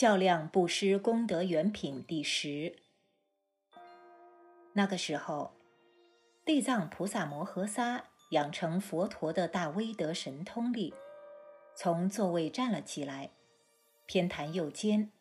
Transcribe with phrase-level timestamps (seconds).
[0.00, 2.74] 较量布施功德原品第十。
[4.72, 5.52] 那个时候，
[6.42, 10.94] 地藏菩萨摩诃萨养成佛陀的大威德神通力，
[11.76, 13.32] 从座位站了起来，
[14.06, 15.12] 偏袒右肩，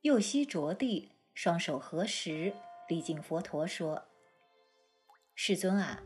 [0.00, 2.52] 右膝着地，双手合十，
[2.88, 4.06] 礼敬佛陀说
[5.36, 6.02] ：“世尊啊，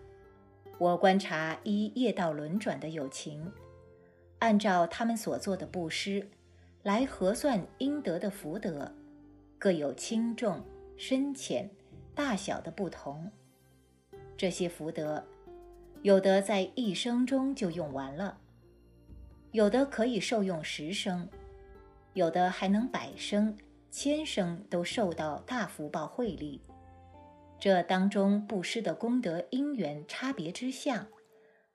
[0.77, 3.51] 我观察依业道轮转的有情，
[4.41, 6.29] 按照他们所做的布施。”
[6.83, 8.91] 来核算应得的福德，
[9.59, 10.65] 各有轻重、
[10.97, 11.69] 深浅、
[12.15, 13.31] 大小的不同。
[14.37, 15.23] 这些福德，
[16.01, 18.39] 有的在一生中就用完了，
[19.53, 21.29] 有的可以受用十生，
[22.15, 23.55] 有的还能百生、
[23.91, 26.63] 千生都受到大福报惠利。
[27.59, 31.07] 这当中布施的功德因缘差别之相，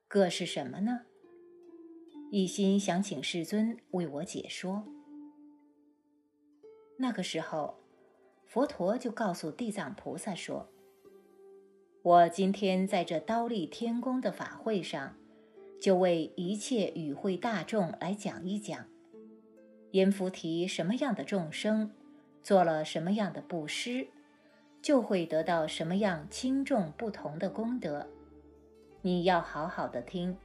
[0.08, 1.02] 各是什么呢？
[2.32, 4.84] 一心想请世尊为我解说。
[6.98, 7.76] 那个时候，
[8.46, 10.68] 佛陀就告诉地藏菩萨说
[12.02, 15.16] ：“我今天在这刀立天宫的法会上，
[15.80, 18.86] 就为一切与会大众来讲一讲，
[19.92, 21.92] 阎浮提什么样的众生，
[22.42, 24.08] 做了什么样的布施，
[24.82, 28.08] 就会得到什么样轻重不同的功德。
[29.02, 30.36] 你要好好的听，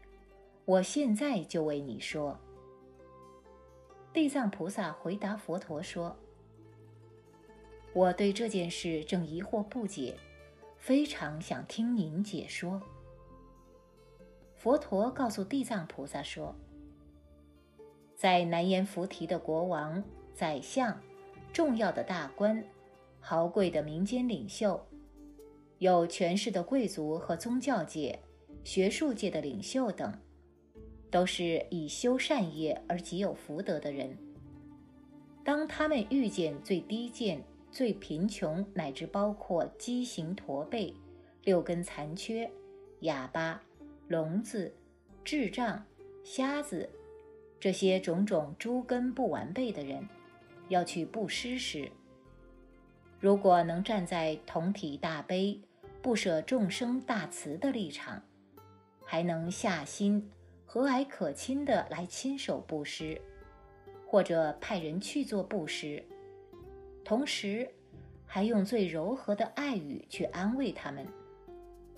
[0.70, 2.38] 我现在就为你说。”
[4.14, 6.16] 地藏菩萨回答佛陀说。
[7.92, 10.16] 我对这件事正疑惑不解，
[10.78, 12.80] 非常想听您解说。
[14.54, 16.54] 佛陀告诉地藏菩萨说
[18.14, 20.00] ：“在南阎浮提的国王、
[20.32, 20.96] 宰相、
[21.52, 22.64] 重要的大官、
[23.18, 24.80] 豪贵的民间领袖、
[25.78, 28.20] 有权势的贵族和宗教界、
[28.62, 30.16] 学术界的领袖等，
[31.10, 34.16] 都是以修善业而极有福德的人。
[35.42, 40.94] 当他们遇见最低贱，最贫穷乃至包括畸形驼背、
[41.44, 42.50] 六根残缺、
[43.00, 43.60] 哑巴、
[44.08, 44.72] 聋子、
[45.24, 45.84] 智障、
[46.22, 46.88] 瞎子
[47.58, 50.06] 这些种种诸根不完备的人，
[50.68, 51.90] 要去布施时，
[53.18, 55.60] 如果能站在同体大悲、
[56.02, 58.22] 不舍众生大慈的立场，
[59.04, 60.30] 还能下心
[60.72, 63.20] 和蔼可亲的来亲手布施，
[64.06, 66.00] 或者派人去做布施。
[67.04, 67.68] 同时，
[68.24, 71.04] 还用最柔和的爱语去安慰他们，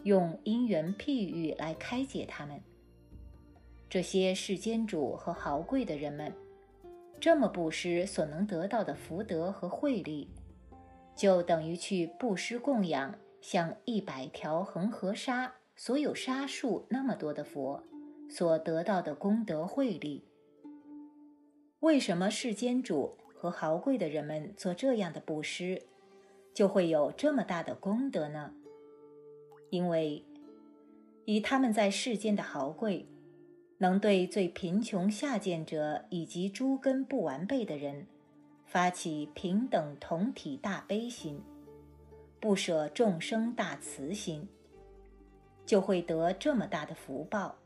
[0.05, 2.59] 用因缘譬喻来开解他们。
[3.91, 6.33] 这些世间主和豪贵的人们，
[7.21, 10.31] 这么布施所能得到的福德和慧力，
[11.15, 17.85] 就等于去布施供养像一百条恒河沙所有沙数那么多的佛
[18.35, 20.25] 所得到的功德惠利。
[21.81, 23.19] 为什么世间主？
[23.35, 25.83] 和豪贵的人们做这样的布施，
[26.55, 28.55] 就会有这么大的功德呢？
[29.69, 30.25] 因为
[31.25, 33.09] 以他们在世间的豪贵，
[33.79, 38.07] 能对最贫穷下贱者以及诸根不完备的人，
[38.65, 41.43] 发起平等同体大悲心，
[42.41, 44.49] 不舍众生大慈心，
[45.67, 47.59] 就会得这么大的福报，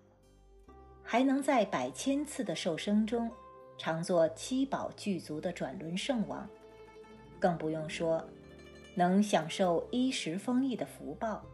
[1.06, 3.30] 还能在百千次的受生中。
[3.78, 6.48] 常做七宝具足的转轮圣王，
[7.38, 8.26] 更不用说
[8.94, 11.44] 能享受衣食丰溢的福报。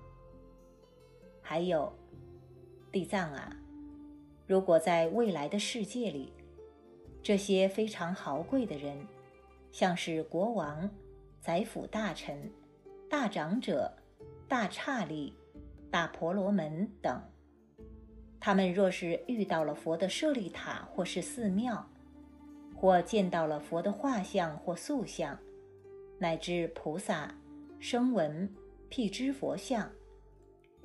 [1.40, 1.92] 还有
[2.92, 3.56] 地藏啊，
[4.46, 6.32] 如果在未来的世界里，
[7.24, 8.96] 这些非常豪贵的人，
[9.72, 10.88] 像是国王、
[11.40, 12.48] 宰辅大臣、
[13.10, 13.92] 大长者、
[14.46, 15.34] 大刹利、
[15.90, 17.20] 大婆罗门等，
[18.44, 21.88] 他们若是遇到了佛的舍利塔或是寺庙，
[22.74, 25.38] 或见到了佛的画像或塑像，
[26.18, 27.32] 乃至菩萨、
[27.78, 28.52] 声闻、
[28.88, 29.88] 辟支佛像，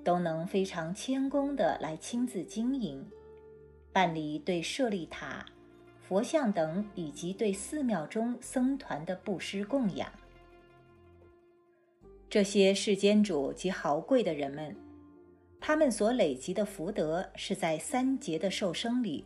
[0.04, 3.04] 都能非常谦恭地来亲自经营，
[3.92, 5.44] 办理对舍利塔、
[6.00, 10.08] 佛像等以及对寺庙中僧团的布施供养。
[12.30, 14.76] 这些世间主及豪贵的人们，
[15.60, 19.26] 他们所累积的福德，是在三劫的受生里，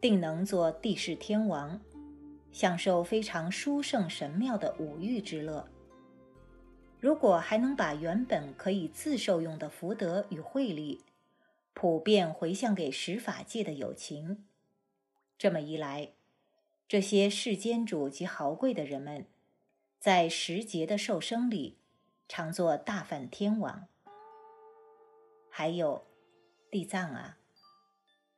[0.00, 1.80] 定能做地势天王。
[2.50, 5.68] 享受非常殊胜神妙的五欲之乐。
[6.98, 11.02] 如果还能把原本可以自受用的福德与慧力，
[11.74, 14.44] 普遍回向给十法界的有情，
[15.36, 16.12] 这么一来，
[16.88, 19.26] 这些世间主及豪贵的人们，
[20.00, 21.76] 在十劫的受生里，
[22.26, 23.86] 常做大梵天王。
[25.58, 26.04] 还有
[26.70, 27.36] 地藏啊，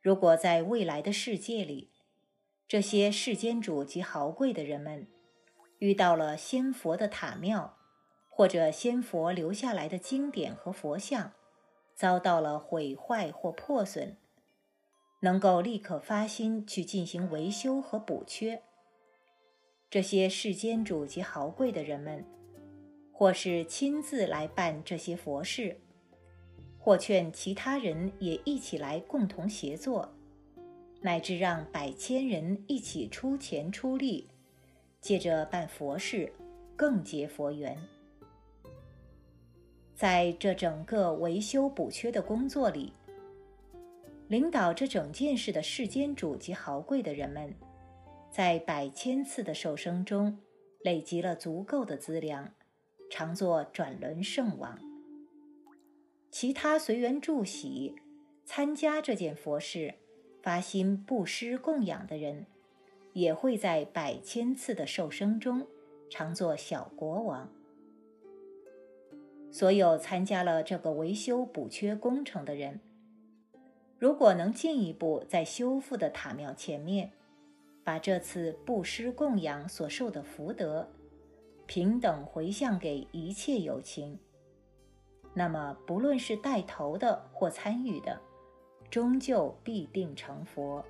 [0.01, 1.91] 如果在未来的世界里，
[2.67, 5.05] 这些世间主及豪贵的人们，
[5.77, 7.77] 遇到了仙佛的塔庙，
[8.27, 11.33] 或者仙佛留下来的经典和佛像，
[11.93, 14.17] 遭到了毁坏或破损，
[15.19, 18.63] 能够立刻发心去进行维修和补缺。
[19.91, 22.25] 这些世间主及豪贵的人们，
[23.13, 25.81] 或是亲自来办这些佛事，
[26.83, 30.11] 或劝其他人也一起来共同协作，
[30.99, 34.27] 乃至让百千人一起出钱出力，
[34.99, 36.33] 借着办佛事，
[36.75, 37.77] 更结佛缘。
[39.95, 42.91] 在这整个维修补缺的工作里，
[44.27, 47.53] 领导这整件事的世间主及豪贵的人们。
[48.31, 50.39] 在百千次的受生中，
[50.83, 52.51] 累积了足够的资粮，
[53.09, 54.90] 常作转轮圣王。
[56.31, 57.93] 其他随缘助喜、
[58.45, 59.93] 参加这件佛事、
[60.41, 62.47] 发心布施供养的人，
[63.13, 65.67] 也会在百千次的受生中，
[66.09, 67.47] 常做小国王。
[69.51, 72.79] 所有参加了这个维修补缺工程的人，
[73.99, 77.11] 如果能进一步在修复的塔庙前面。
[77.83, 80.87] 把这次布施供养所受的福德，
[81.65, 84.19] 平等回向给一切有情，
[85.33, 88.19] 那么不论是带头的或参与的，
[88.89, 90.83] 终究必定成佛。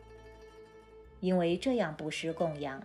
[1.19, 2.81] 因为这样布施供养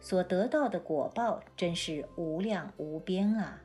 [0.00, 3.62] 所得到的果报，真是无量无边啊！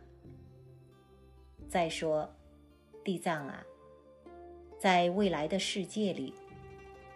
[1.67, 2.29] 再说，
[3.03, 3.65] 地藏啊，
[4.77, 6.35] 在未来的世界里。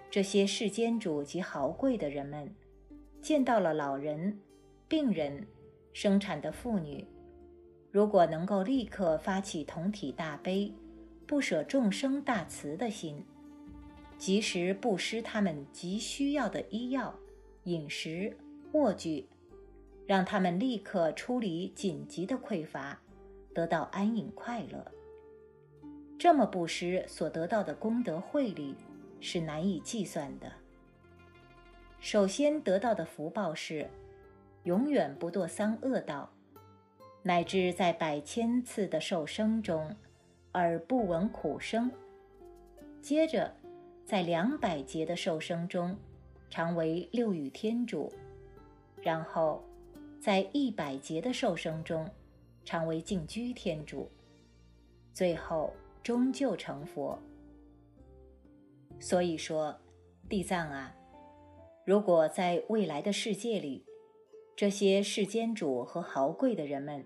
[0.09, 2.55] 这些世间主及豪贵的人们，
[3.21, 4.39] 见到了老人、
[4.87, 5.45] 病人、
[5.93, 7.05] 生产的妇女，
[7.97, 10.71] 如果能够立刻发起同体大悲、
[11.25, 13.25] 不舍众生大慈的心，
[14.19, 17.11] 及时布施他们急需要的医药、
[17.63, 18.37] 饮食、
[18.73, 19.27] 卧具，
[20.05, 23.01] 让他们立刻处理紧急的匮乏，
[23.51, 24.85] 得到安隐快乐。
[26.19, 28.75] 这么布施所得到的功德慧力。
[29.19, 30.51] 是难以计算的。
[31.99, 33.89] 首先得到的福报是，
[34.65, 36.31] 永远不堕三恶道，
[37.27, 39.93] 乃至在百千次的受生中，
[40.53, 41.89] 而不闻苦声；
[43.01, 43.53] 接着，
[44.05, 45.93] 在两百劫的受生中，
[46.49, 48.09] 常为六欲天主；
[49.01, 49.61] 然后，
[50.21, 52.09] 在一百劫的受生中，
[52.63, 54.07] 常为净居天主；
[55.13, 57.19] 最后，终究成佛。
[59.01, 59.77] 所以说，
[60.29, 60.95] 地藏啊，
[61.85, 63.83] 如果在未来的世界里，
[64.55, 67.05] 这些世间主和豪贵的人们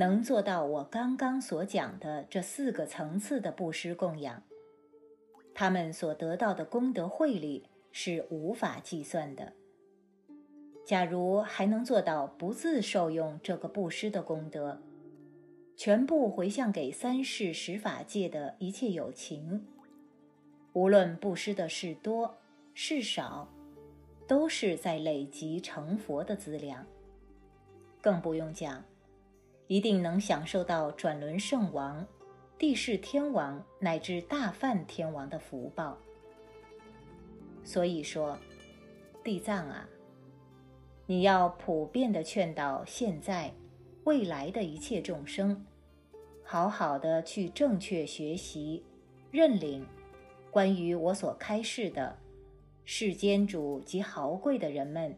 [0.00, 4.42] 能做到我刚刚所讲的这四个层次的布施供养，
[5.52, 9.52] 他们所得到的功德慧力是无法计算的。
[10.86, 14.80] 假如还能做到不自受用这个布施的功德，
[15.76, 19.66] 全部回向给三世十法界的一切有情。
[20.72, 22.38] 无论布施的是多
[22.72, 23.46] 是少，
[24.26, 26.86] 都是在累积成佛的资粮。
[28.00, 28.82] 更不用讲，
[29.70, 32.04] 一定能享受到转轮圣王、
[32.58, 35.96] 地势天王乃至大梵天王的福报。
[37.62, 38.36] 所以说，
[39.22, 39.88] 地藏啊，
[41.06, 43.54] 你要普遍的劝导现在、
[44.02, 45.64] 未来的一切众生，
[46.42, 48.84] 好好的去正确学习、
[49.30, 49.86] 认领。
[50.50, 52.18] 关于我所开示的
[52.84, 55.16] 世间主及豪贵的人们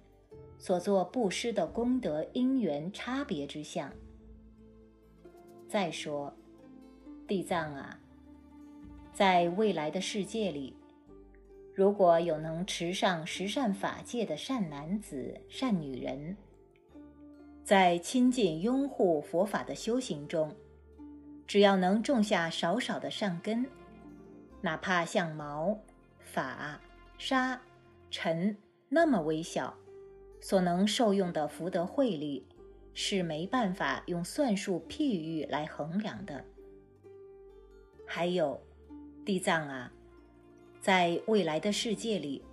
[0.58, 3.90] 所做布施的功德因缘差别之相。
[5.72, 6.30] 再说，
[7.26, 7.98] 地藏啊，
[9.10, 10.76] 在未来的世界里，
[11.74, 16.36] 如果有能持上十善法界的善男子、善女人，
[17.64, 20.54] 在亲近拥护佛法的修行中，
[21.46, 23.66] 只要能种下少少的善根。
[24.60, 25.78] 哪怕像毛、
[26.18, 26.78] 发、
[27.16, 27.58] 沙、
[28.10, 28.54] 尘
[28.90, 29.74] 那么微小，
[30.38, 32.46] 所能受用的福德慧力，
[32.94, 36.44] 是没办法用算术譬喻来衡量的。
[38.06, 38.60] 还有，
[39.24, 39.92] 地藏啊，
[40.80, 42.44] 在未来的世界里，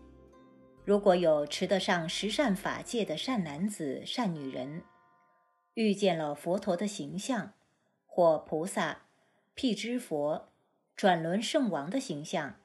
[0.86, 4.84] 如果有持得上十善法界的善男子、善女人，
[5.74, 7.54] 遇见了佛陀的形象，
[8.06, 9.04] 或菩萨、
[9.54, 10.48] 辟支佛。
[10.96, 12.56] 转轮圣王的形象，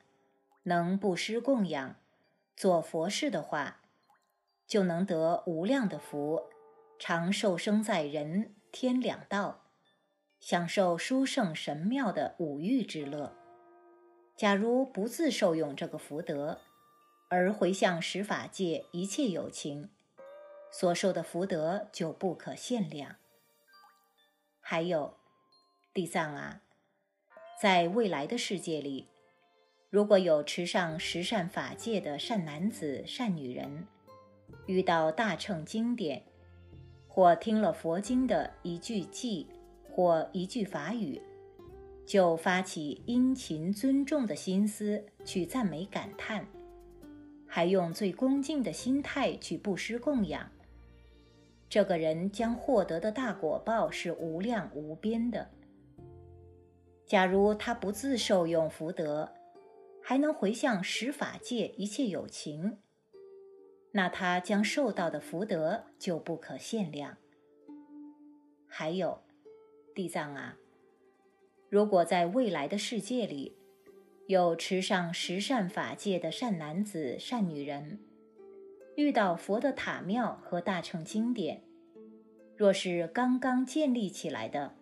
[0.65, 1.95] 能布施供养、
[2.57, 3.81] 做佛事的话，
[4.67, 6.43] 就能得无量的福，
[6.99, 9.65] 常受生在人天两道，
[10.41, 13.37] 享受殊胜神妙的五欲之乐。
[14.37, 16.61] 假如不自受用这个福德，
[17.29, 19.91] 而回向十法界一切有情，
[20.73, 23.17] 所受的福德就不可限量。
[24.61, 25.19] 还有，
[25.93, 26.63] 地藏啊，
[27.61, 29.09] 在未来的世界里，
[29.91, 33.87] 如果有持上十善法界的善男子、善女人，
[34.67, 36.25] 遇到大乘经典，
[37.15, 39.47] 或听了佛经的一句偈
[39.89, 41.23] 或一句法语，
[42.05, 46.45] 就发起殷勤尊重的心思去赞美感叹，
[47.47, 50.51] 还用最恭敬的心态去布施供养。
[51.69, 55.49] 这个人将获得的大果报是无量无边的。
[57.07, 59.33] 假如他不自受用福德，
[60.03, 62.79] 还能回向十法界一切有情，
[63.97, 67.17] 那他将受到的福德就不可限量。
[68.67, 69.23] 还有，
[69.95, 70.57] 地藏啊，
[71.69, 73.57] 如果在未来的世界里，
[74.27, 78.01] 有持上十善法界的善男子、善女人，
[78.97, 81.63] 遇到佛的塔庙和大乘经典，
[82.57, 84.75] 若是刚刚建立起来的，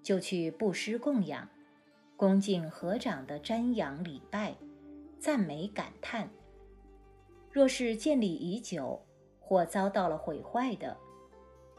[0.00, 1.48] 就去布施供养，
[2.16, 4.54] 恭敬合掌的瞻仰礼拜，
[5.18, 6.28] 赞美感叹；
[7.54, 9.00] 若是建立已久
[9.38, 10.96] 或遭到了毁坏的，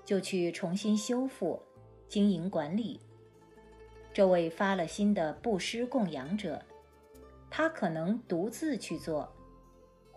[0.05, 1.62] 就去重新修复、
[2.08, 2.98] 经营管理。
[4.13, 6.63] 这位发了心的布施供养者，
[7.50, 9.29] 他可能独自去做。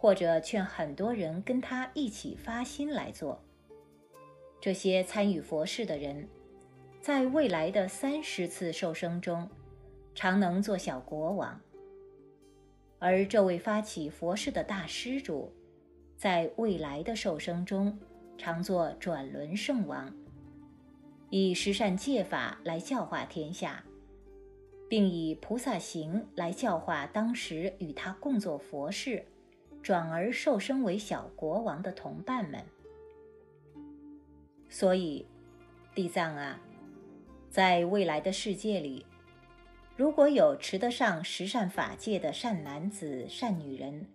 [0.00, 3.42] 或者劝很多人跟他一起发心来做。
[4.60, 6.28] 这些参与佛事的人，
[7.00, 9.50] 在未来的三十次受生中，
[10.14, 11.60] 常能做小国王；
[12.98, 15.52] 而这位发起佛事的大施主，
[16.16, 17.98] 在未来的受生中，
[18.36, 20.12] 常做转轮圣王，
[21.30, 23.84] 以十善戒法来教化天下，
[24.88, 29.24] 并以菩萨行来教化当时与他共做佛事。
[29.80, 32.62] 转而受生为小国王的同伴们，
[34.68, 35.24] 所以，
[35.94, 36.60] 地藏啊，
[37.48, 39.06] 在未来的世界里，
[39.98, 44.06] 如果有持得上十善法界的善男子、善女人，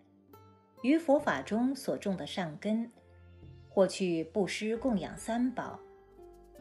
[0.82, 2.90] 于佛法中所种的善根，
[3.68, 5.78] 或去布施供养三宝，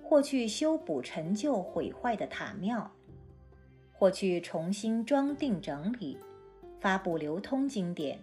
[0.02, 2.91] 或去修补陈旧毁坏的塔庙，
[3.93, 6.19] 或去重新装订整理、
[6.81, 8.19] 发布流通经典。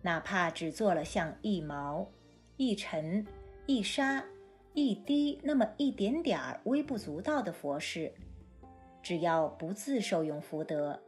[0.00, 2.08] 哪怕只做了像一毛、
[2.56, 3.22] 一尘、
[3.66, 4.24] 一沙、
[4.72, 8.10] 一滴那么一点点儿微不足道的佛事，
[9.02, 11.02] 只要不自受用福德，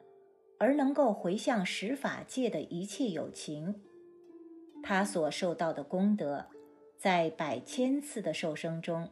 [0.58, 3.74] 而能够回向十法界的一切有情，
[4.82, 6.46] 他所受到的功德，
[6.96, 9.10] 在百千次的受生中，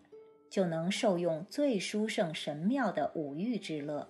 [0.49, 4.09] 就能受用最殊胜神妙的五欲之乐。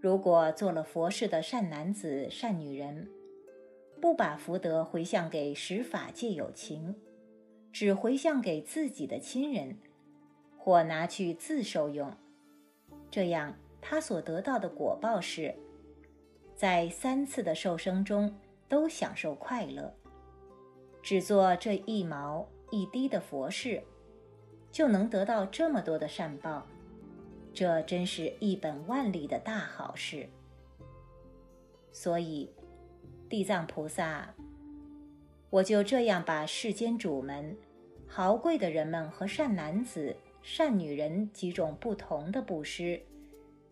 [0.00, 3.06] 如果做了佛事的善男子、善女人，
[4.00, 6.94] 不把福德回向给十法界有情，
[7.70, 9.76] 只回向给自己的亲人，
[10.56, 12.10] 或拿去自受用，
[13.10, 15.54] 这样他所得到的果报是，
[16.54, 18.34] 在三次的受生中
[18.68, 19.92] 都享受快乐。
[21.02, 23.82] 只做这一毛一滴的佛事，
[24.70, 26.66] 就能得到这么多的善报，
[27.52, 30.28] 这真是一本万利的大好事。
[31.92, 32.50] 所以。
[33.28, 34.34] 地藏菩萨，
[35.50, 37.56] 我就这样把世间主们、
[38.08, 43.02] 豪贵的人们和善男子、善女人几种不同的布施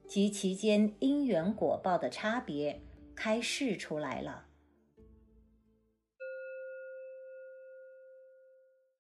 [0.06, 2.80] 及其间因缘果报的差别
[3.14, 4.47] 开示出来了。